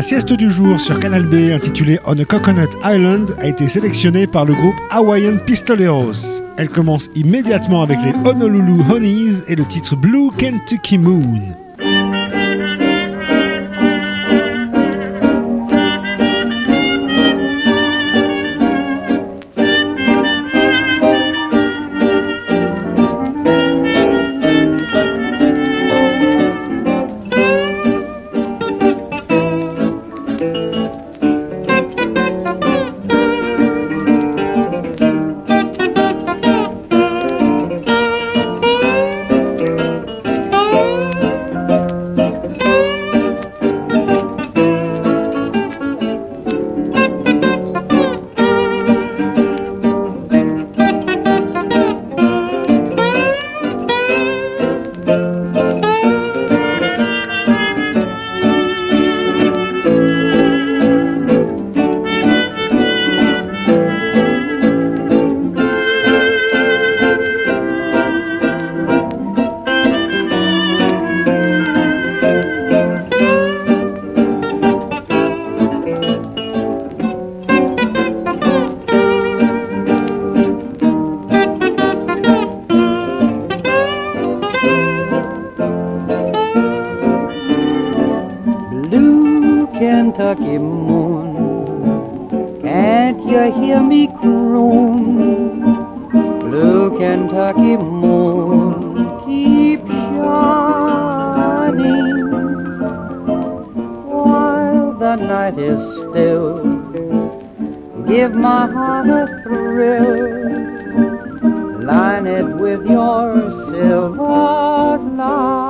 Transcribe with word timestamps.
La 0.00 0.02
sieste 0.04 0.32
du 0.32 0.50
jour 0.50 0.80
sur 0.80 0.98
Canal 0.98 1.26
B 1.26 1.52
intitulée 1.52 1.98
On 2.06 2.18
a 2.18 2.24
Coconut 2.24 2.70
Island 2.82 3.36
a 3.38 3.46
été 3.46 3.68
sélectionnée 3.68 4.26
par 4.26 4.46
le 4.46 4.54
groupe 4.54 4.76
Hawaiian 4.88 5.36
Pistoleros. 5.36 6.40
Elle 6.56 6.70
commence 6.70 7.10
immédiatement 7.14 7.82
avec 7.82 7.98
les 8.02 8.14
Honolulu 8.24 8.80
Honeys 8.90 9.44
et 9.48 9.56
le 9.56 9.64
titre 9.66 9.96
Blue 9.96 10.30
Kentucky 10.38 10.96
Moon. 10.96 11.54
give 108.30 108.40
my 108.40 108.66
heart 108.66 109.08
a 109.08 109.26
thrill. 109.42 110.60
Line 111.82 112.26
it 112.26 112.44
with 112.44 112.86
your 112.86 113.50
silver 113.72 114.98
lining. 115.16 115.60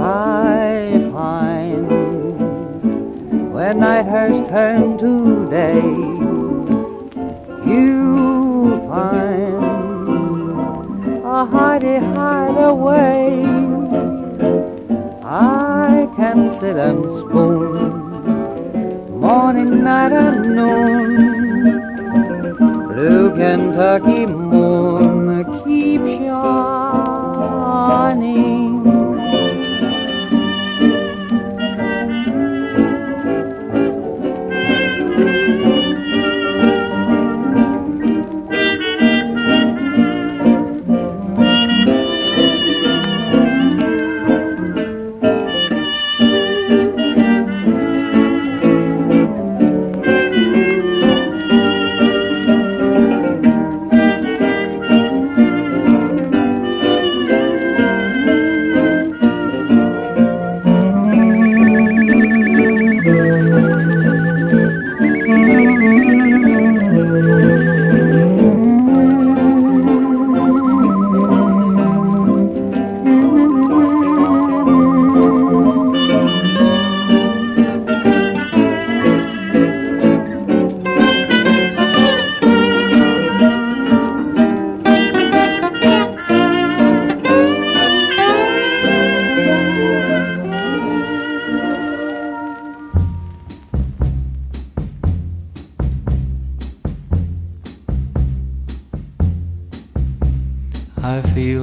I 0.00 1.10
find 1.12 1.88
when 3.52 3.80
night 3.80 4.06
has 4.06 4.48
turned 4.48 5.00
to 5.00 5.48
day. 5.50 6.03
unknown. 20.44 21.08
Blue 22.88 23.34
Kentucky 23.36 24.26
moon. 24.26 24.73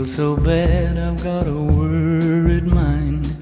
feel 0.02 0.08
so 0.08 0.36
bad, 0.36 0.98
I've 0.98 1.24
got 1.24 1.46
a 1.46 1.54
worried 1.54 2.66
mind. 2.66 3.36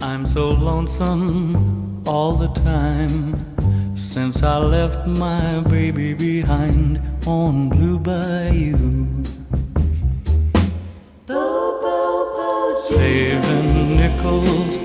I'm 0.00 0.24
so 0.24 0.50
lonesome 0.50 2.06
all 2.06 2.34
the 2.34 2.46
time 2.48 3.96
since 3.96 4.44
I 4.44 4.58
left 4.58 5.04
my 5.06 5.60
baby 5.60 6.14
behind 6.14 7.00
on 7.26 7.70
Blue 7.70 7.98
Bayou. 7.98 9.06
Bo, 11.26 11.80
bo, 11.82 11.98
bo, 12.36 12.80
saving 12.80 13.96
nickels, 13.96 14.78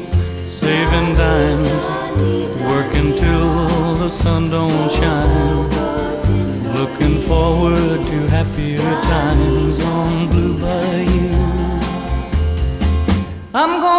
saving 0.49 1.13
dimes, 1.13 1.87
working 2.71 3.15
till 3.15 3.95
the 3.95 4.09
sun 4.09 4.49
don't 4.49 4.89
shine. 4.89 5.69
Looking 6.73 7.19
forward 7.27 8.07
to 8.07 8.27
happier 8.29 9.01
times. 9.03 9.58
I'm 13.51 13.81
going 13.81 13.98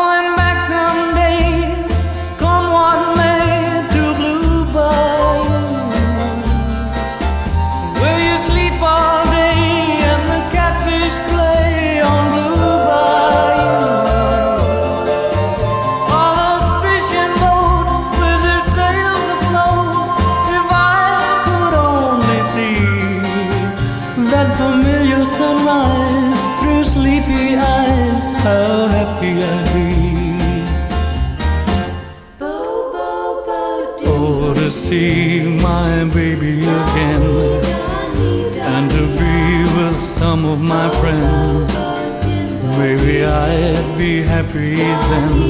be 44.52 45.50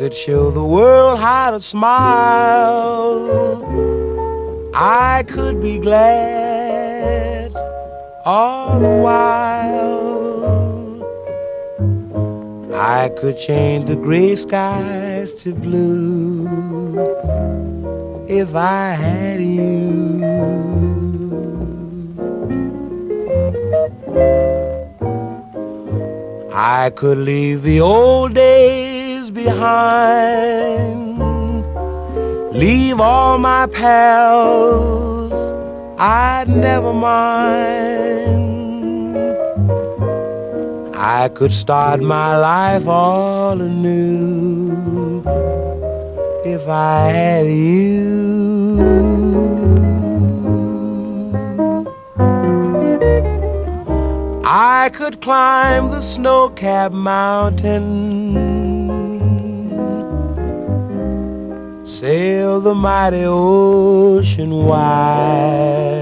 Could 0.00 0.14
show 0.14 0.50
the 0.50 0.64
world 0.64 1.20
how 1.20 1.50
to 1.50 1.60
smile, 1.60 3.20
I 4.74 5.22
could 5.24 5.60
be 5.60 5.76
glad 5.78 7.52
all 8.24 8.80
the 8.80 8.88
while. 8.88 10.00
I 12.74 13.10
could 13.20 13.36
change 13.36 13.88
the 13.88 13.96
gray 13.96 14.34
skies 14.36 15.34
to 15.42 15.54
blue 15.54 16.48
if 18.28 18.54
I 18.54 18.92
had 18.92 19.42
you. 19.42 20.24
I 26.52 26.90
could 26.90 27.18
leave 27.18 27.62
the 27.62 27.80
old 27.80 28.32
days 28.34 28.89
behind. 29.50 31.18
Leave 32.52 33.00
all 33.00 33.38
my 33.38 33.66
pals, 33.66 35.32
I'd 35.98 36.48
never 36.48 36.92
mind. 36.92 38.40
I 40.96 41.28
could 41.28 41.52
start 41.52 42.00
my 42.00 42.36
life 42.36 42.86
all 42.86 43.60
anew 43.60 45.22
if 46.44 46.62
I 46.68 47.00
had 47.18 47.46
you. 47.46 47.90
I 54.44 54.90
could 54.98 55.20
climb 55.20 55.90
the 55.90 56.00
snow 56.00 56.50
capped 56.50 56.94
mountain 56.94 58.19
sail 62.00 62.60
the 62.62 62.74
mighty 62.74 63.24
ocean 63.26 64.64
wide. 64.64 66.00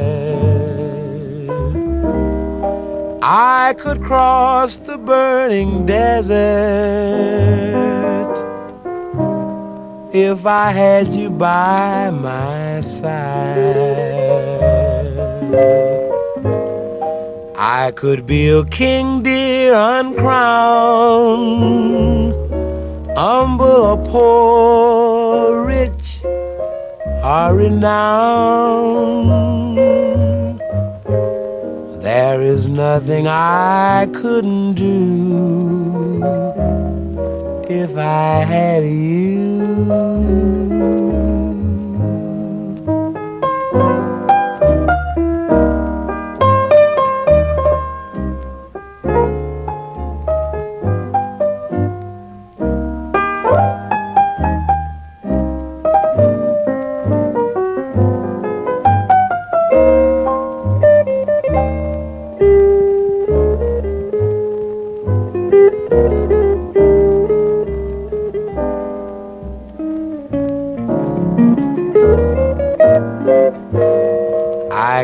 I 3.20 3.74
could 3.76 4.00
cross 4.00 4.76
the 4.76 4.96
burning 4.96 5.86
desert 5.86 6.38
if 10.12 10.46
I 10.46 10.70
had 10.70 11.08
you 11.14 11.30
by 11.30 12.10
my 12.10 12.78
side. 12.78 13.74
I 17.58 17.90
could 17.96 18.24
be 18.24 18.50
a 18.50 18.64
king, 18.66 19.24
dear, 19.24 19.74
uncrowned, 19.74 20.22
humble 23.16 23.80
or 23.90 23.96
poor, 24.06 24.97
rich 25.64 26.20
or 26.24 27.54
renowned. 27.54 28.98
There 32.02 32.40
is 32.42 32.68
nothing 32.68 33.26
I 33.26 34.08
couldn't 34.12 34.74
do 34.74 36.22
if 37.68 37.96
I 37.96 38.44
had 38.44 38.84
you. 38.84 39.48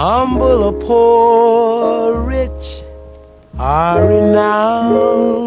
humble 0.01 0.65
or 0.65 0.73
poor, 0.73 2.21
rich 2.23 2.83
or 3.59 4.07
renowned. 4.09 5.39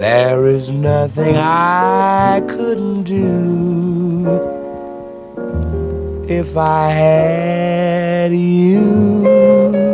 There 0.00 0.46
is 0.46 0.70
nothing 0.70 1.36
I 1.36 2.42
couldn't 2.48 3.04
do 3.04 4.26
if 6.28 6.56
I 6.56 6.90
had 6.90 8.32
you. 8.32 9.87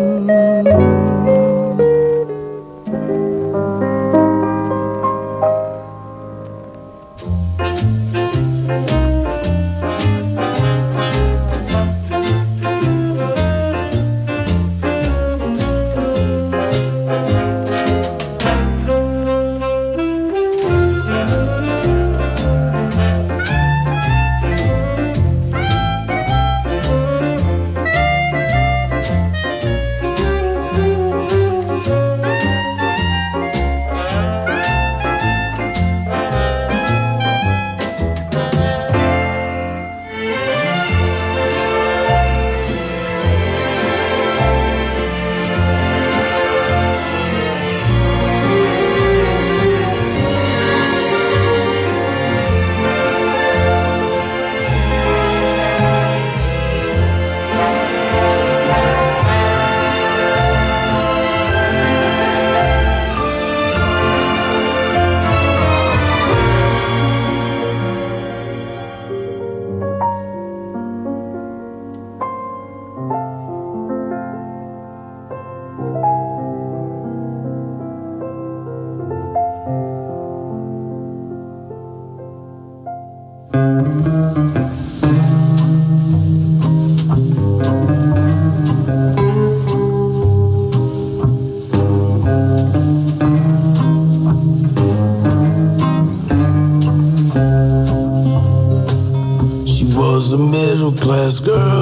Class 101.24 101.40
girl. 101.40 101.73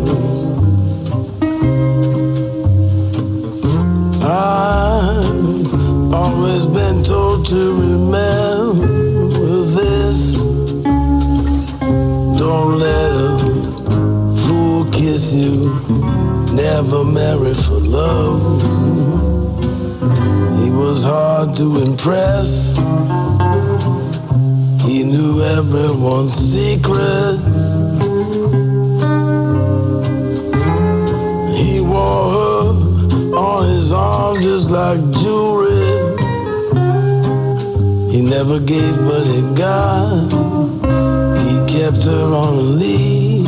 I've 4.23 6.12
always 6.12 6.66
been 6.66 7.02
told 7.02 7.46
to 7.46 7.73
remember 7.73 9.62
this. 9.80 10.44
Don't 12.38 12.78
let 12.78 13.12
a 13.12 13.38
fool 14.44 14.85
kiss 14.90 15.35
you. 15.35 15.73
Never 16.52 17.02
marry 17.02 17.54
for 17.54 17.80
love. 17.80 18.61
He 20.58 20.70
was 20.70 21.02
hard 21.04 21.56
to 21.56 21.78
impress. 21.78 22.76
Everyone's 25.47 26.35
secrets. 26.35 27.79
He 31.57 31.81
wore 31.81 32.33
her 32.35 33.37
on 33.37 33.69
his 33.69 33.93
arm 33.93 34.43
just 34.43 34.71
like 34.71 34.99
jewelry. 35.12 35.87
He 38.11 38.23
never 38.23 38.59
gave, 38.59 38.97
but 38.97 39.25
he 39.25 39.41
got. 39.55 40.33
He 41.47 41.55
kept 41.79 42.03
her 42.05 42.26
on 42.43 42.55
a 42.55 42.67
leash. 42.81 43.47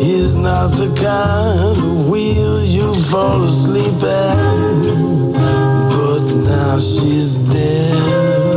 He's 0.00 0.36
not 0.36 0.68
the 0.68 0.88
kind 1.02 1.76
of 1.76 2.08
wheel 2.08 2.64
you 2.64 2.94
fall 2.94 3.42
asleep 3.42 4.00
at. 4.04 5.19
Now 6.50 6.80
she's 6.80 7.36
dead. 7.36 8.49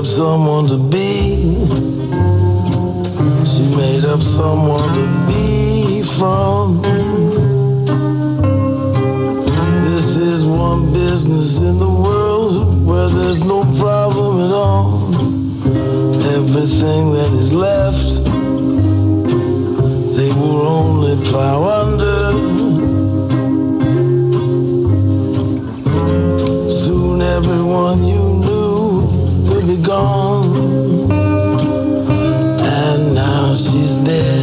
Up 0.00 0.06
someone 0.06 0.66
to 0.66 0.78
be. 0.78 1.36
She 3.44 3.62
made 3.76 4.06
up 4.06 4.22
someone 4.22 4.88
to 4.94 5.06
be 5.28 6.00
from. 6.16 6.80
This 9.84 10.16
is 10.16 10.46
one 10.46 10.90
business 10.94 11.60
in 11.60 11.78
the 11.78 11.90
world 12.06 12.86
where 12.86 13.08
there's 13.08 13.44
no 13.44 13.60
problem 13.78 14.40
at 14.40 14.52
all. 14.52 15.04
Everything 16.38 17.12
that 17.16 17.30
is 17.34 17.52
left, 17.52 18.24
they 20.16 20.30
will 20.40 20.66
only 20.66 21.22
plow 21.28 21.58
under. 21.82 22.20
Soon 26.70 27.20
everyone 27.20 28.09
gone. 29.90 30.44
And 32.62 33.14
now 33.14 33.52
she's 33.52 33.96
dead. 33.96 34.39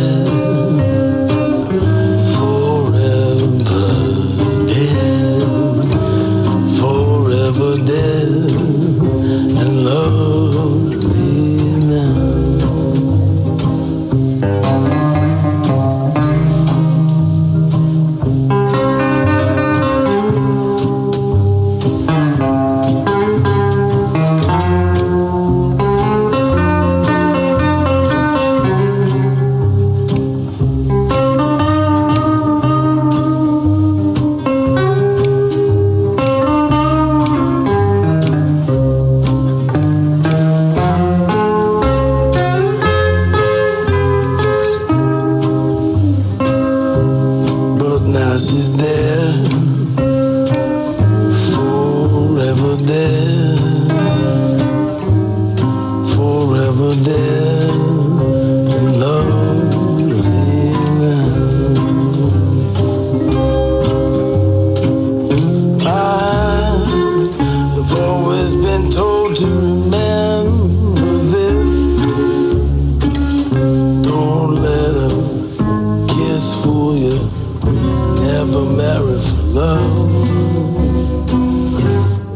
Never 77.16 78.64
marry 78.76 79.20
for 79.28 79.42
love. 79.54 80.28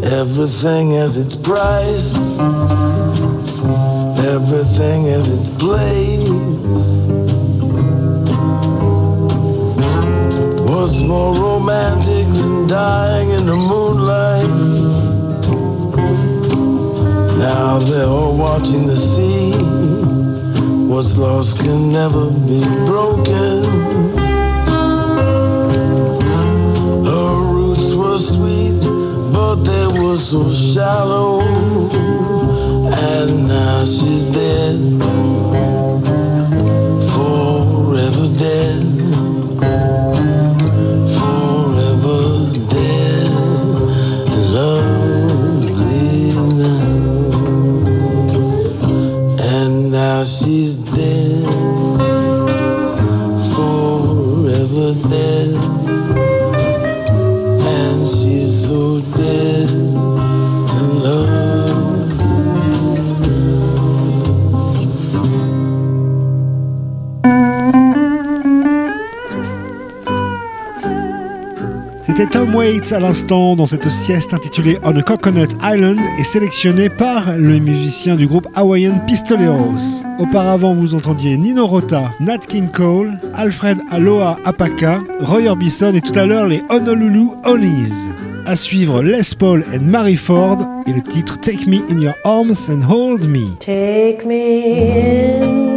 Everything 0.03 0.91
has 0.91 1.17
its 1.17 1.35
price, 1.35 2.29
everything 4.19 5.05
has 5.05 5.27
its 5.31 5.49
place. 5.49 6.99
What's 10.69 11.01
more 11.01 11.33
romantic 11.35 12.25
than 12.27 12.67
dying 12.67 13.29
in 13.29 13.45
the 13.45 13.55
moonlight? 13.55 14.49
Now 17.37 17.79
they're 17.79 18.05
all 18.07 18.35
watching 18.37 18.87
the 18.87 18.97
sea. 18.97 19.51
What's 20.91 21.17
lost 21.17 21.59
can 21.59 21.91
never 21.91 22.29
be 22.29 22.61
broken. 22.85 24.10
Were 28.11 28.19
sweet, 28.19 28.81
but 29.31 29.55
they 29.63 29.87
were 29.97 30.17
so 30.17 30.51
shallow. 30.51 31.39
And 33.13 33.47
now 33.47 33.85
she's 33.85 34.25
dead, 34.25 34.77
forever 37.13 38.27
dead, 38.47 38.83
forever 41.17 42.21
dead, 42.75 43.29
lonely 44.55 46.33
now. 46.59 46.91
And 49.55 49.73
now 49.91 50.23
she's 50.25 50.60
C'était 72.13 72.27
Tom 72.27 72.53
Waits 72.53 72.91
à 72.91 72.99
l'instant 72.99 73.55
dans 73.55 73.65
cette 73.65 73.89
sieste 73.89 74.33
intitulée 74.33 74.77
On 74.83 74.93
a 74.97 75.01
Coconut 75.01 75.47
Island 75.63 75.97
et 76.19 76.25
sélectionnée 76.25 76.89
par 76.89 77.37
le 77.37 77.57
musicien 77.57 78.17
du 78.17 78.27
groupe 78.27 78.49
Hawaiian 78.53 78.99
Pistoleros. 79.07 80.03
Auparavant, 80.19 80.73
vous 80.73 80.93
entendiez 80.93 81.37
Nino 81.37 81.65
Rota, 81.65 82.11
Nat 82.19 82.39
King 82.39 82.69
Cole, 82.69 83.13
Alfred 83.33 83.77
Aloha 83.89 84.35
Apaka, 84.43 84.99
Roy 85.21 85.47
Orbison 85.47 85.93
et 85.93 86.01
tout 86.01 86.19
à 86.19 86.25
l'heure 86.25 86.47
les 86.47 86.61
Honolulu 86.69 87.27
Honey's. 87.45 88.09
À 88.45 88.57
suivre 88.57 89.01
Les 89.01 89.33
Paul 89.39 89.63
and 89.73 89.85
Mary 89.85 90.17
Ford 90.17 90.57
et 90.87 90.91
le 90.91 91.01
titre 91.01 91.39
Take 91.39 91.65
Me 91.65 91.77
in 91.89 92.01
Your 92.01 92.15
Arms 92.25 92.69
and 92.69 92.81
Hold 92.91 93.25
Me. 93.29 93.55
Take 93.61 94.25
me 94.25 95.45
in 95.45 95.70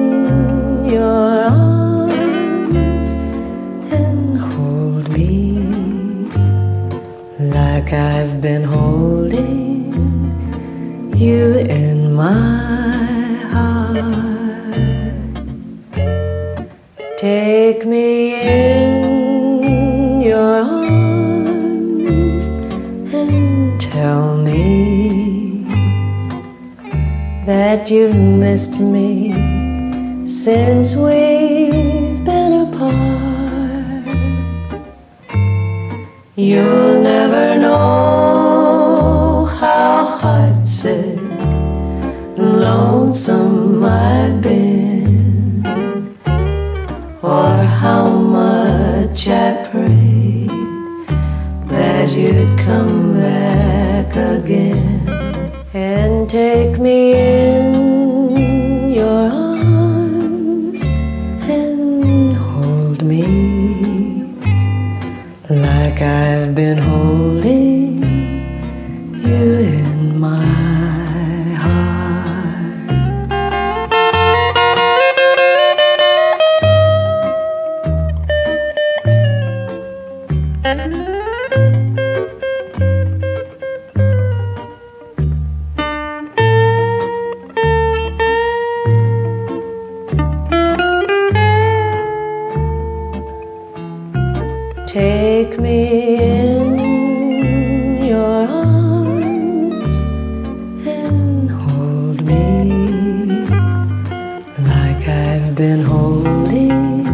I've 105.07 105.55
been 105.55 105.83
holding 105.83 107.05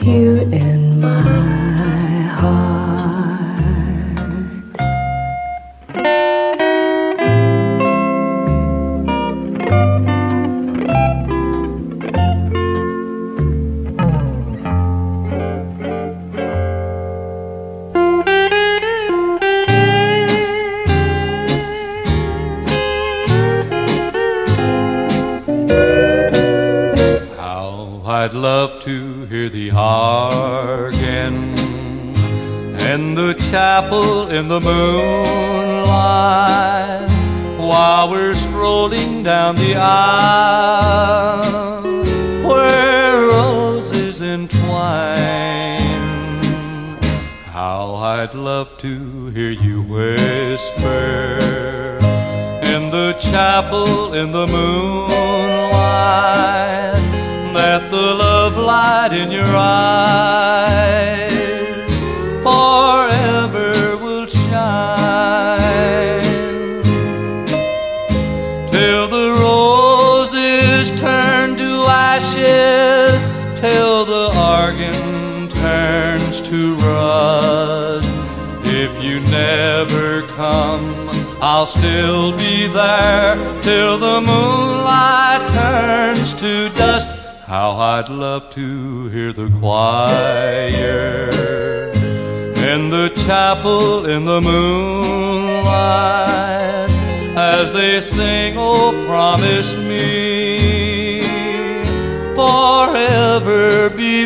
you 0.00 0.48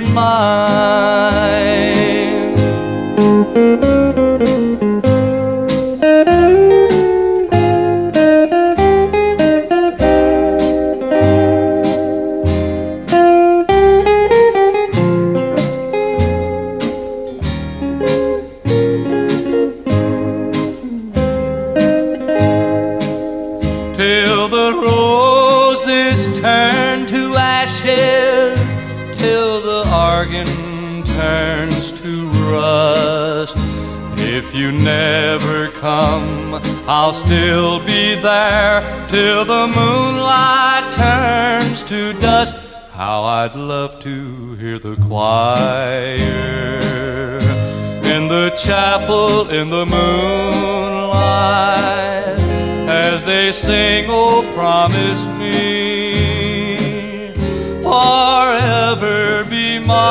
mine. 0.01 1.02
I'll 36.89 37.13
still 37.13 37.79
be 37.79 38.17
there 38.17 39.07
till 39.09 39.45
the 39.45 39.69
moonlight 39.69 40.93
turns 40.93 41.83
to 41.85 42.13
dust. 42.15 42.55
How 42.91 43.23
I'd 43.23 43.55
love 43.55 44.03
to 44.03 44.55
hear 44.55 44.81
the 44.81 44.97
choir 44.97 46.81
in 48.05 48.27
the 48.27 48.51
chapel 48.59 49.49
in 49.51 49.71
the 49.71 49.87
moonlight 49.87 50.83
as 52.89 53.25
they 53.25 53.53
sing, 53.53 54.07
Oh, 54.09 54.43
promise 54.57 55.25
me 55.39 57.33
forever 57.83 59.45
be 59.49 59.79
mine. 59.79 60.03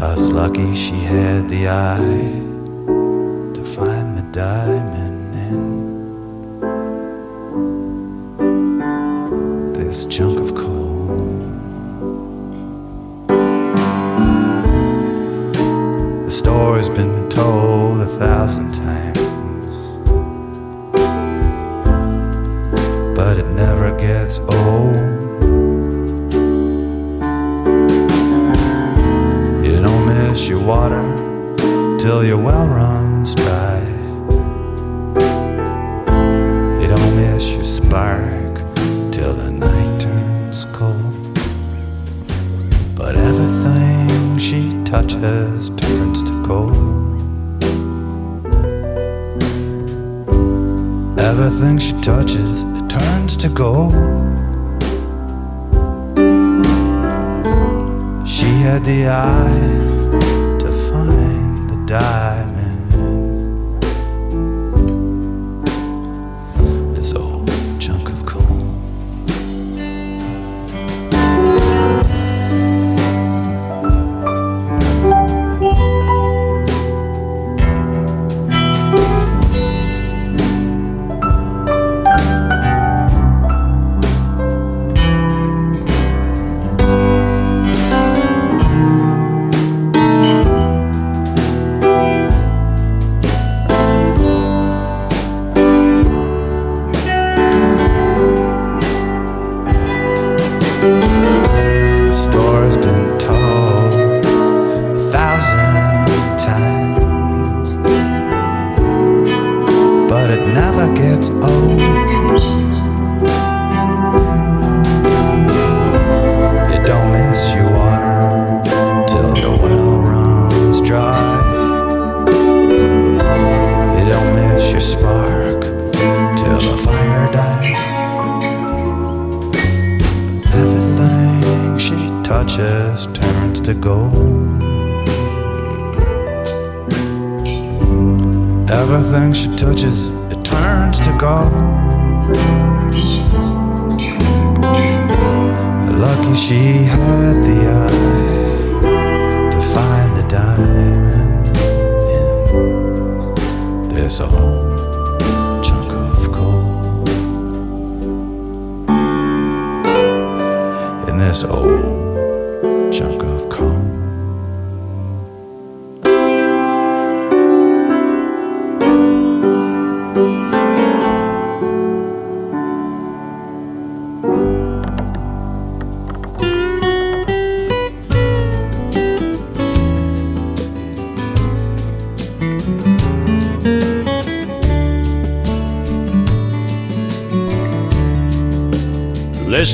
I 0.00 0.14
was 0.14 0.28
lucky 0.28 0.76
she 0.76 0.94
had 0.94 1.48
the 1.48 1.66
eye 1.66 2.40
to 3.54 3.64
find 3.64 4.16
the 4.16 4.22
diamond 4.30 5.34
in 5.34 6.62
this 9.72 10.04
junk. 10.04 10.37
till 31.98 32.24
your 32.24 32.38
well 32.38 32.68
runs 32.68 33.34
dry. 33.34 33.80
You 36.80 36.86
don't 36.86 37.16
miss 37.16 37.50
your 37.50 37.64
spark 37.64 38.54
till 39.10 39.34
the 39.34 39.50
night 39.50 40.00
turns 40.00 40.64
cold. 40.66 41.34
But 42.94 43.16
everything 43.16 44.38
she 44.38 44.70
touches 44.84 45.70
turns 45.70 46.22
to 46.22 46.42
gold. 46.46 46.76
Everything 51.18 51.78
she 51.78 52.00
touches 52.00 52.62
it 52.62 52.88
turns 52.88 53.36
to 53.38 53.48
gold. 53.48 53.92
She 58.24 58.46
had 58.62 58.84
the 58.84 59.08
eyes 59.08 59.87
find 61.88 62.27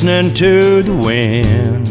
listening 0.05 0.35
to 0.35 0.83
the 0.83 0.95
wind. 0.95 1.87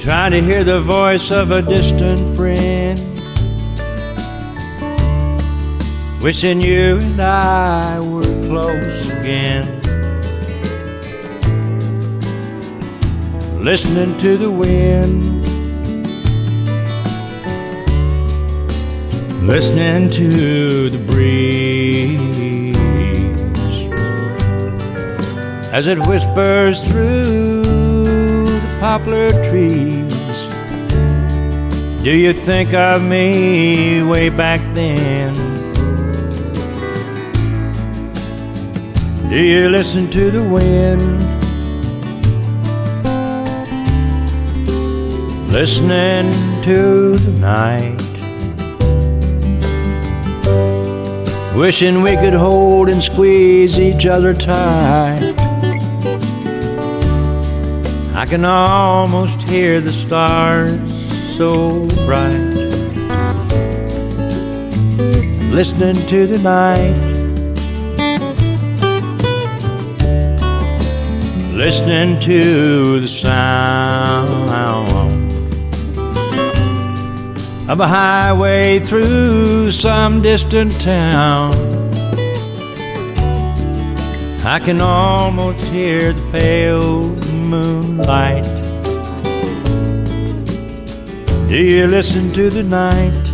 Trying 0.00 0.30
to 0.30 0.40
hear 0.40 0.64
the 0.64 0.80
voice 0.80 1.30
of 1.30 1.50
a 1.50 1.60
distant 1.60 2.36
friend. 2.38 2.98
Wishing 6.22 6.62
you 6.62 6.96
and 6.96 7.20
I 7.20 8.00
were 8.00 8.22
close 8.22 9.10
again. 9.10 9.66
Listening 13.62 14.18
to 14.20 14.38
the 14.38 14.50
wind. 14.50 15.22
Listening 19.46 20.08
to 20.08 20.88
the 20.88 21.04
breeze 21.12 22.75
as 25.72 25.88
it 25.88 25.98
whispers 26.06 26.86
through 26.86 27.62
the 28.44 28.76
poplar 28.80 29.30
trees. 29.50 30.14
Do 32.02 32.16
you 32.16 32.32
think 32.32 32.72
of 32.72 33.02
me 33.02 34.02
way 34.02 34.28
back 34.28 34.60
then? 34.74 35.34
Do 39.28 39.42
you 39.42 39.68
listen 39.68 40.08
to 40.12 40.30
the 40.30 40.42
wind? 40.42 41.02
Listening 45.52 46.32
to 46.62 47.16
the 47.16 47.40
night. 47.40 48.02
Wishing 51.56 52.02
we 52.02 52.16
could 52.18 52.34
hold 52.34 52.88
and 52.88 53.02
squeeze 53.02 53.80
each 53.80 54.06
other 54.06 54.32
tight. 54.32 55.45
I 58.16 58.24
can 58.24 58.46
almost 58.46 59.46
hear 59.46 59.82
the 59.82 59.92
stars 59.92 60.70
so 61.36 61.86
bright. 62.06 62.32
Listening 65.52 65.94
to 66.06 66.26
the 66.26 66.38
night. 66.38 66.96
Listening 71.52 72.18
to 72.20 73.00
the 73.00 73.06
sound 73.06 74.50
of 77.68 77.80
a 77.80 77.86
highway 77.86 78.78
through 78.78 79.72
some 79.72 80.22
distant 80.22 80.72
town. 80.80 81.52
I 84.42 84.58
can 84.58 84.80
almost 84.80 85.66
hear 85.66 86.14
the 86.14 86.32
pale 86.32 87.25
moonlight. 87.46 88.44
Do 91.48 91.56
you 91.56 91.86
listen 91.86 92.32
to 92.32 92.50
the 92.50 92.62
night? 92.62 93.26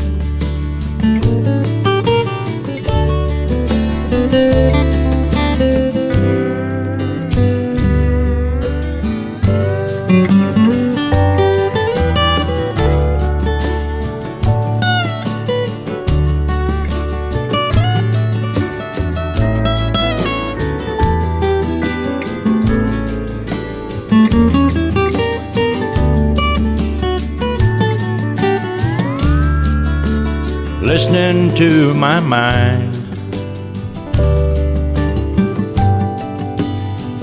Listening 30.93 31.49
to 31.55 31.95
my 31.95 32.21
mind. 32.21 32.95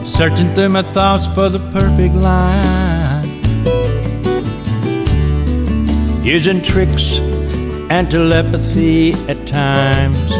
Searching 0.03 0.55
through 0.55 0.69
my 0.69 0.81
thoughts 0.81 1.27
for 1.35 1.49
the 1.49 1.59
perfect 1.71 2.15
line. 2.15 3.29
Using 6.25 6.63
tricks 6.63 7.19
and 7.91 8.09
telepathy 8.09 9.11
at 9.31 9.39
times. 9.45 10.31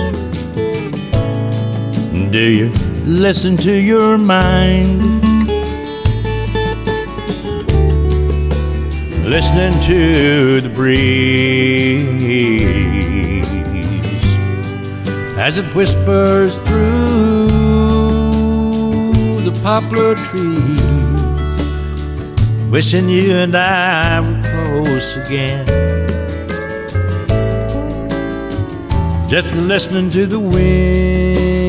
Do 2.31 2.45
you 2.59 2.71
listen 3.05 3.55
to 3.57 3.73
your 3.79 4.17
mind? 4.17 5.21
Listening 9.23 9.73
to 9.83 10.61
the 10.61 10.69
breeze 10.69 12.19
as 15.39 15.58
it 15.58 15.73
whispers 15.73 16.58
through 16.67 17.47
the 19.41 19.58
poplar 19.63 20.13
trees, 20.15 20.82
wishing 22.69 23.08
you 23.08 23.32
and 23.32 23.56
I 23.56 24.19
were 24.19 24.41
close 24.43 25.15
again. 25.15 25.65
Just 29.30 29.56
listening 29.56 30.10
to 30.10 30.25
the 30.25 30.39
wind 30.39 31.68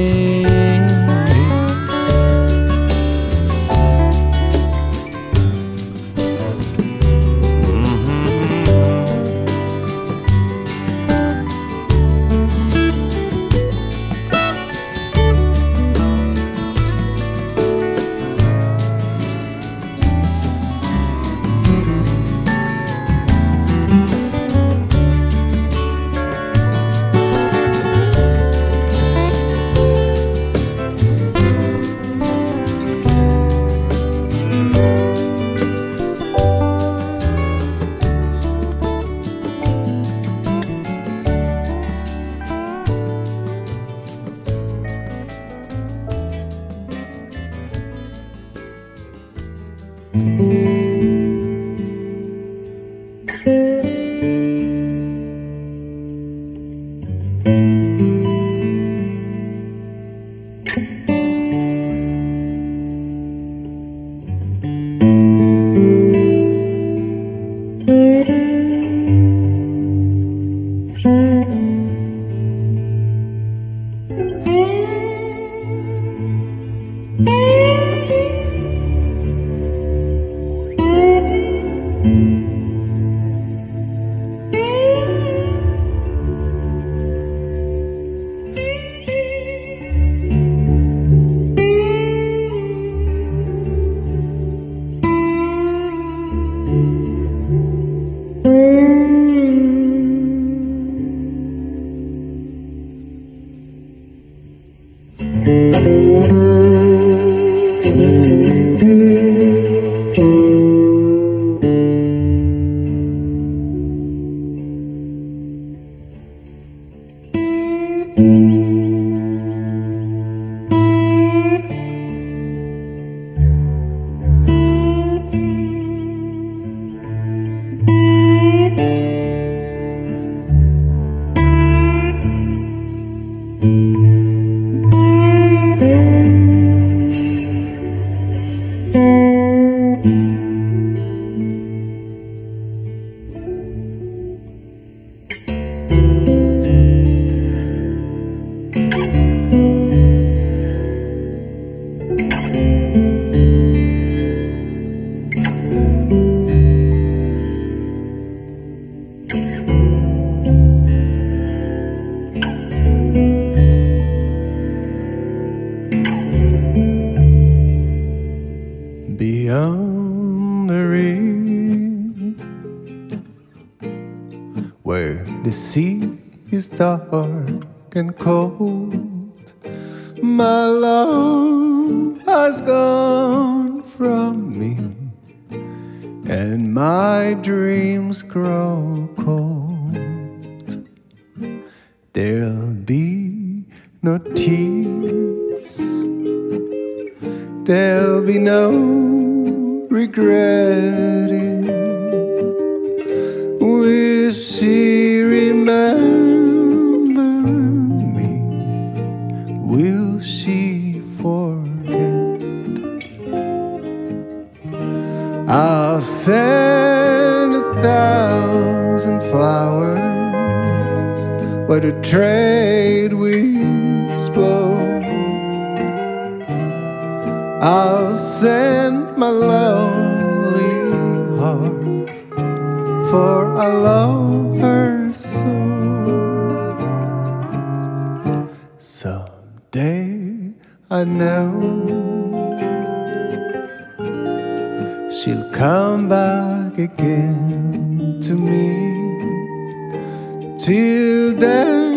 Yeah. 251.50 251.89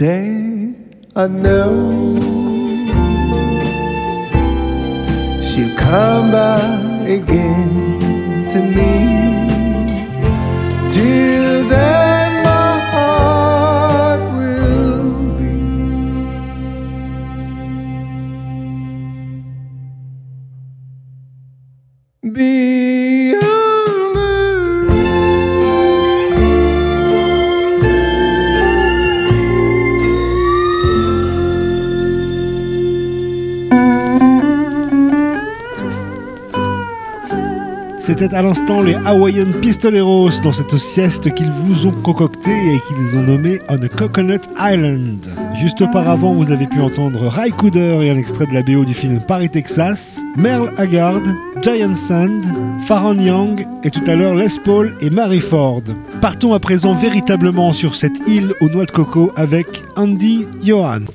Day 0.00 0.72
I 1.14 1.26
know 1.26 1.68
she'll 5.42 5.76
come 5.76 6.30
back 6.30 7.06
again 7.06 7.99
À 38.22 38.42
l'instant 38.42 38.82
les 38.82 38.96
Hawaiian 39.06 39.50
Pistoleros 39.62 40.28
dans 40.42 40.52
cette 40.52 40.76
sieste 40.76 41.32
qu'ils 41.32 41.50
vous 41.50 41.86
ont 41.86 42.02
concoctée 42.02 42.74
et 42.74 42.80
qu'ils 42.86 43.16
ont 43.16 43.22
nommée 43.22 43.58
On 43.70 43.82
a 43.82 43.88
Coconut 43.88 44.42
Island. 44.58 45.26
Juste 45.54 45.80
auparavant, 45.80 46.34
vous 46.34 46.52
avez 46.52 46.66
pu 46.66 46.80
entendre 46.82 47.28
Ray 47.28 47.50
Cooder 47.50 48.00
et 48.02 48.10
un 48.10 48.18
extrait 48.18 48.44
de 48.44 48.52
la 48.52 48.62
BO 48.62 48.84
du 48.84 48.92
film 48.92 49.22
Paris, 49.26 49.48
Texas, 49.48 50.20
Merle 50.36 50.70
Haggard, 50.76 51.22
Giant 51.62 51.94
Sand, 51.94 52.44
Farron 52.86 53.18
Young 53.18 53.66
et 53.84 53.90
tout 53.90 54.04
à 54.06 54.14
l'heure 54.14 54.34
Les 54.34 54.48
Paul 54.62 54.94
et 55.00 55.08
Mary 55.08 55.40
Ford. 55.40 55.82
Partons 56.20 56.52
à 56.52 56.60
présent 56.60 56.94
véritablement 56.94 57.72
sur 57.72 57.94
cette 57.94 58.28
île 58.28 58.52
aux 58.60 58.68
noix 58.68 58.84
de 58.84 58.90
coco 58.90 59.32
avec 59.34 59.82
Andy 59.96 60.46
Johan. 60.62 61.06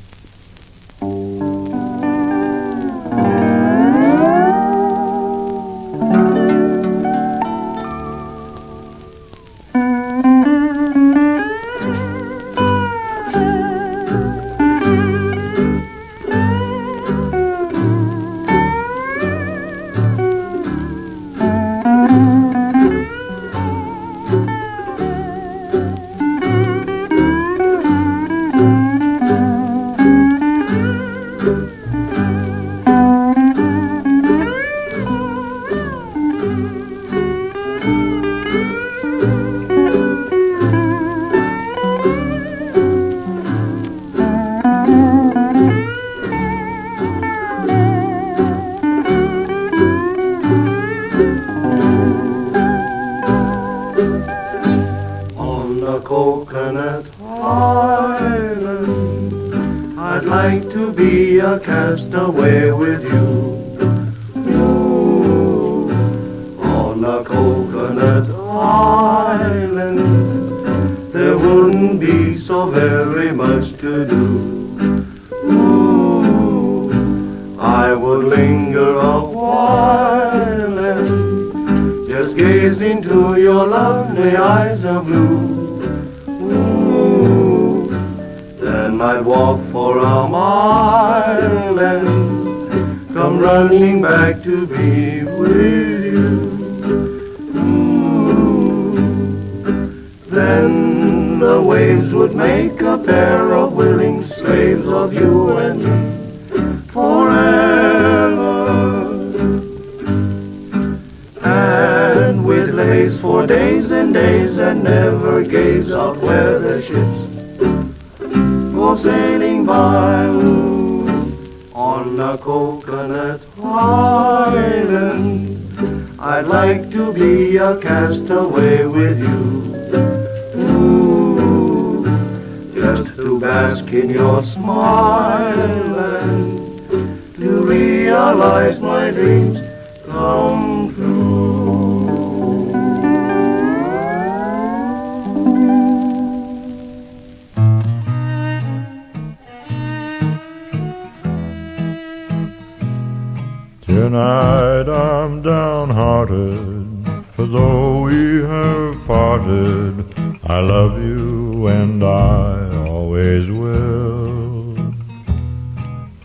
Tonight 154.05 154.87
I'm 154.87 155.41
downhearted, 155.41 156.85
for 157.33 157.47
though 157.47 158.03
we 158.03 158.43
have 158.43 159.03
parted, 159.07 160.05
I 160.43 160.59
love 160.59 161.01
you 161.03 161.65
and 161.65 162.03
I 162.03 162.85
always 162.85 163.49
will. 163.49 164.77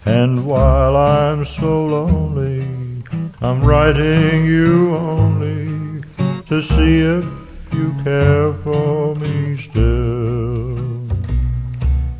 And 0.04 0.44
while 0.44 0.94
I'm 0.94 1.42
so 1.46 1.86
lonely, 1.86 2.68
I'm 3.40 3.62
writing 3.62 4.44
you 4.44 4.94
only 4.94 6.02
to 6.50 6.62
see 6.62 7.00
if 7.00 7.24
you 7.72 7.94
care 8.04 8.52
for 8.56 9.16
me 9.16 9.56
still. 9.56 11.08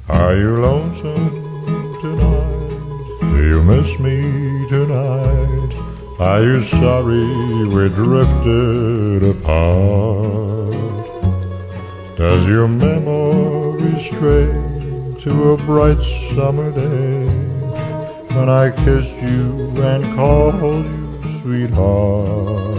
Are 0.09 0.35
you 0.35 0.57
lonesome 0.57 2.01
tonight? 2.01 3.21
Do 3.21 3.47
you 3.47 3.63
miss 3.63 3.99
me 3.99 4.67
tonight? 4.71 5.40
Are 6.21 6.43
you 6.43 6.63
sorry 6.63 7.67
we 7.67 7.89
drifted 7.89 9.23
apart? 9.23 10.71
Does 12.19 12.47
your 12.47 12.69
memory 12.69 13.99
stray 14.03 14.53
to 15.23 15.53
a 15.53 15.57
bright 15.65 16.03
summer 16.35 16.73
day 16.73 17.25
when 18.37 18.51
I 18.51 18.71
kissed 18.71 19.17
you 19.17 19.73
and 19.81 20.05
called 20.15 20.85
you 20.85 21.41
sweetheart? 21.41 22.75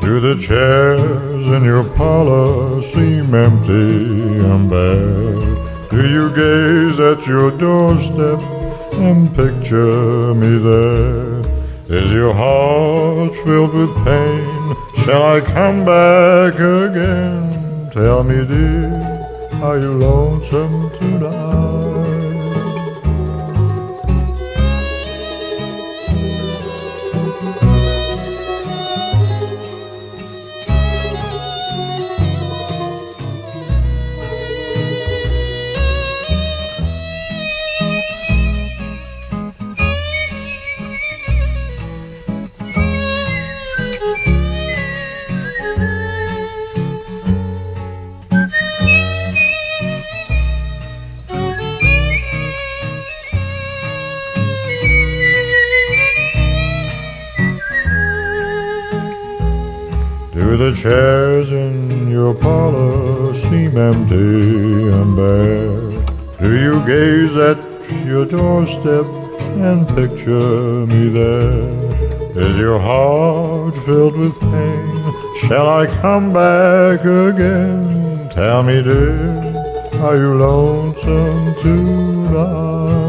Do 0.00 0.20
the 0.20 0.38
chairs 0.40 1.48
in 1.48 1.64
your 1.64 1.82
parlor 1.96 2.80
seem 2.80 3.34
empty 3.34 4.38
and 4.38 4.70
bare? 4.70 5.34
Do 5.90 6.08
you 6.08 6.30
gaze 6.32 7.00
at 7.00 7.26
your 7.26 7.50
doorstep 7.50 8.40
and 8.92 9.34
picture 9.34 10.32
me 10.34 10.58
there? 10.58 11.37
Is 11.90 12.12
your 12.12 12.34
heart 12.34 13.34
filled 13.34 13.72
with 13.72 13.94
pain? 14.04 14.76
Shall 15.06 15.22
I 15.22 15.40
come 15.40 15.86
back 15.86 16.52
again? 16.56 17.90
Tell 17.92 18.22
me, 18.22 18.46
dear, 18.46 18.92
are 19.62 19.78
you 19.78 19.92
lonesome 19.92 20.90
tonight? 20.98 21.67
The 60.68 60.74
chairs 60.74 61.50
in 61.50 62.10
your 62.10 62.34
parlor 62.34 63.32
seem 63.32 63.78
empty 63.78 64.90
and 64.96 65.16
bare? 65.16 65.88
Do 66.42 66.50
you 66.64 66.84
gaze 66.86 67.36
at 67.36 67.58
your 68.04 68.26
doorstep 68.26 69.06
and 69.66 69.88
picture 69.88 70.84
me 70.92 71.08
there? 71.08 71.70
Is 72.36 72.58
your 72.58 72.78
heart 72.78 73.76
filled 73.86 74.16
with 74.18 74.38
pain? 74.40 75.14
Shall 75.46 75.68
I 75.70 75.86
come 76.02 76.34
back 76.34 77.00
again? 77.00 78.28
Tell 78.28 78.62
me, 78.62 78.82
dear, 78.82 79.40
are 80.02 80.16
you 80.16 80.34
lonesome 80.34 81.54
tonight? 81.62 83.07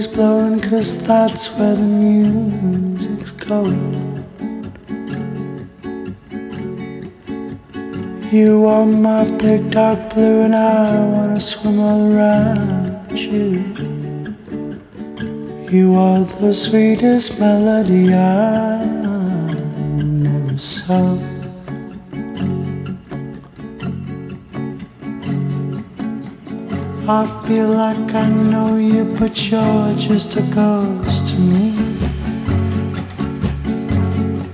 Is 0.00 0.06
blowing, 0.06 0.58
cause 0.58 0.90
that's 1.06 1.48
where 1.56 1.74
the 1.74 1.90
music's 2.06 3.32
going. 3.32 4.24
You 8.32 8.64
are 8.66 8.86
my 8.86 9.24
big 9.44 9.70
dark 9.70 10.14
blue, 10.14 10.40
and 10.46 10.54
I 10.54 11.04
wanna 11.14 11.40
swim 11.40 11.78
all 11.80 12.02
around 12.12 13.12
you. 13.12 13.48
You 15.76 15.86
are 15.96 16.24
the 16.40 16.54
sweetest 16.54 17.38
melody 17.38 18.14
I 18.14 18.82
never 20.24 20.56
saw. 20.56 21.29
I 27.12 27.26
feel 27.44 27.70
like 27.70 28.14
I 28.14 28.28
know 28.28 28.76
you, 28.76 29.02
but 29.18 29.50
you're 29.50 29.94
just 29.96 30.36
a 30.36 30.42
ghost 30.42 31.26
to 31.26 31.40
me. 31.40 31.74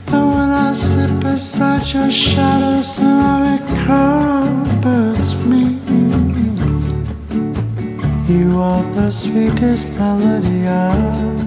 And 0.07 0.27
when 0.35 0.51
I 0.67 0.73
sit 0.73 1.21
beside 1.21 1.87
your 1.93 2.11
shadow, 2.11 2.81
somehow 2.81 3.57
it 3.57 3.67
comforts 3.85 5.35
me. 5.45 5.65
You 8.27 8.59
are 8.59 8.83
the 8.95 9.11
sweetest 9.11 9.89
melody 9.99 10.67
I 10.67 11.46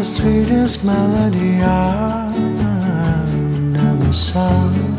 the 0.00 0.06
sweetest 0.06 0.82
melody 0.82 1.60
I've 1.60 2.34
never 3.60 4.12
sung. 4.14 4.89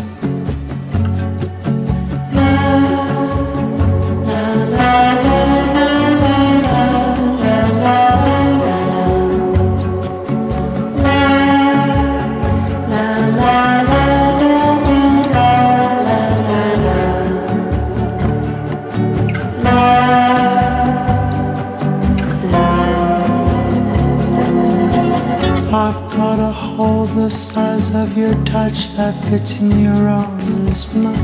Of 27.96 28.18
your 28.18 28.34
touch 28.46 28.90
that 28.96 29.14
fits 29.26 29.60
in 29.60 29.84
your 29.84 30.08
arms 30.08 30.48
as 30.72 30.96
much. 30.96 31.18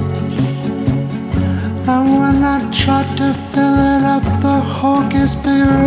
And 1.88 2.20
when 2.20 2.43
I 2.43 2.70
try 2.72 3.03
to 3.15 3.34
fill 3.51 3.78
it 3.93 4.03
up, 4.03 4.24
the 4.41 4.59
hole 4.59 5.07
gets 5.07 5.36
bigger 5.36 5.86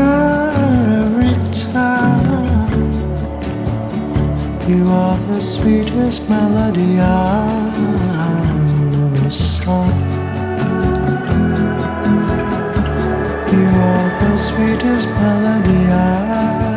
every 1.04 1.34
time. 1.52 2.70
You 4.68 4.86
are 4.88 5.18
the 5.28 5.42
sweetest 5.42 6.28
melody 6.30 6.98
I've 6.98 7.76
ever 8.94 9.30
sung. 9.30 9.90
You 13.52 13.66
are 13.90 14.08
the 14.22 14.38
sweetest 14.38 15.08
melody 15.08 15.92
I've 15.92 16.69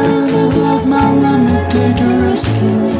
my 0.00 0.32
of 0.34 0.56
love, 0.56 0.86
my 0.86 1.12
remedy 1.24 1.86
to 2.00 2.08
rescue 2.24 2.76
me. 2.84 2.94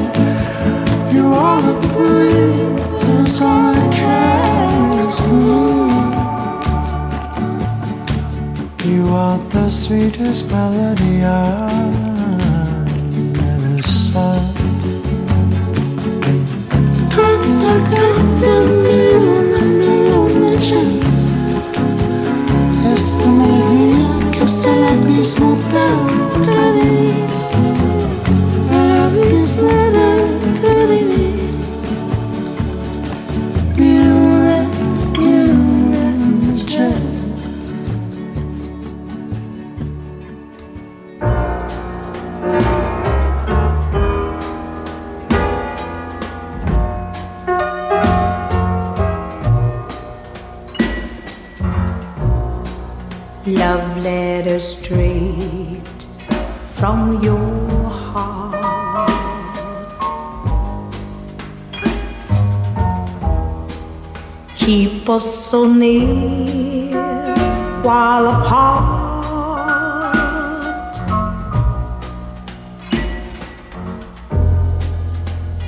You 1.15 1.27
are 1.33 1.61
the 1.63 1.75
breeze, 1.95 2.91
that's 3.03 3.41
all 3.41 3.75
me. 5.29 5.91
You 8.91 9.03
are 9.15 9.39
the 9.55 9.71
sweetest 9.71 10.51
melody 10.51 11.25
I've 11.25 11.95
ever 13.39 13.83
sung. 13.83 14.61
abismo 25.11 25.59
tan 25.71 26.43
clair, 26.43 27.15
el 28.71 29.25
abismo. 29.25 29.90
So 65.19 65.67
near 65.67 66.95
while 67.83 68.29
apart. 68.29 69.41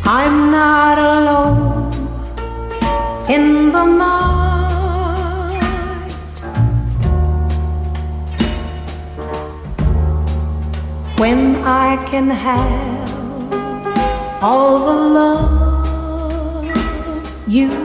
I'm 0.06 0.52
not 0.52 0.98
alone 0.98 1.92
in 3.28 3.72
the 3.72 3.84
night. 3.84 4.32
when 11.18 11.56
I 11.64 11.96
can 12.10 12.28
have 12.30 13.10
all 14.42 14.78
the 14.86 14.94
love 15.18 16.72
you 17.46 17.81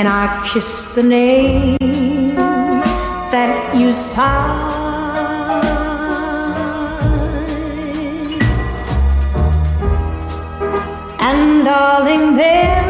And 0.00 0.08
I 0.08 0.48
kiss 0.50 0.94
the 0.94 1.02
name 1.02 1.76
that 3.34 3.76
you 3.76 3.92
sign. 3.92 4.30
And 11.20 11.66
darling, 11.66 12.34
then 12.34 12.86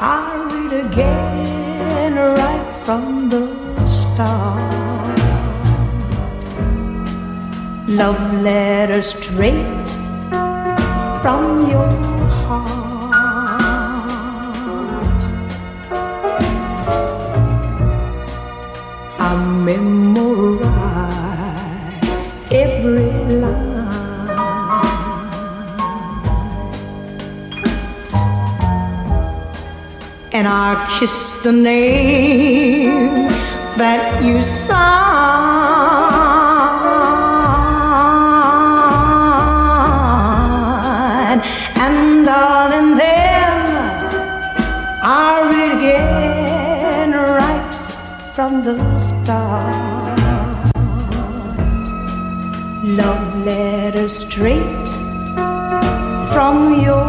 I 0.00 0.24
read 0.50 0.72
again 0.86 2.14
right 2.16 2.82
from 2.84 3.28
the 3.28 3.46
start. 3.86 5.18
Love 7.86 8.42
letters 8.42 9.14
straight 9.14 9.88
from 11.22 11.70
your 11.70 12.13
and 30.44 30.52
I 30.52 30.98
kiss 30.98 31.42
the 31.42 31.52
name 31.52 33.28
that 33.78 34.22
you 34.22 34.42
sign. 34.42 34.74
And 41.84 42.26
darling, 42.26 42.96
then 42.96 43.54
I 45.02 45.48
read 45.50 45.72
again 45.78 47.12
right 47.12 47.74
from 48.34 48.52
the 48.64 48.76
start. 48.98 50.18
Love 52.84 53.46
letter 53.46 54.08
straight 54.08 54.88
from 56.34 56.56
your 56.84 57.03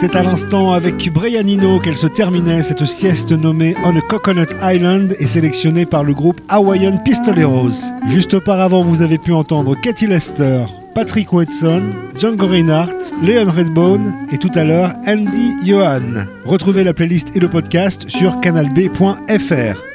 C'était 0.00 0.16
à 0.16 0.22
l'instant 0.22 0.72
avec 0.72 1.12
Brianino 1.12 1.78
qu'elle 1.78 1.98
se 1.98 2.06
terminait 2.06 2.62
cette 2.62 2.86
sieste 2.86 3.32
nommée 3.32 3.74
On 3.84 3.94
a 3.94 4.00
Coconut 4.00 4.48
Island 4.62 5.14
et 5.18 5.26
sélectionnée 5.26 5.84
par 5.84 6.04
le 6.04 6.14
groupe 6.14 6.40
Hawaiian 6.48 6.96
Pistoleros. 7.04 7.84
Juste 8.06 8.32
auparavant, 8.32 8.82
vous 8.82 9.02
avez 9.02 9.18
pu 9.18 9.34
entendre 9.34 9.76
Katy 9.78 10.06
Lester, 10.06 10.64
Patrick 10.94 11.34
Watson, 11.34 11.90
Django 12.16 12.46
Reinhardt, 12.46 13.12
Leon 13.22 13.50
Redbone 13.50 14.14
et 14.32 14.38
tout 14.38 14.50
à 14.54 14.64
l'heure 14.64 14.94
Andy 15.06 15.52
Johan. 15.66 16.24
Retrouvez 16.46 16.82
la 16.82 16.94
playlist 16.94 17.36
et 17.36 17.40
le 17.40 17.50
podcast 17.50 18.08
sur 18.08 18.40
canalb.fr. 18.40 19.89